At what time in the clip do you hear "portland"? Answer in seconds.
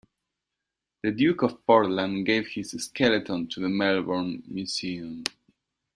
1.63-2.25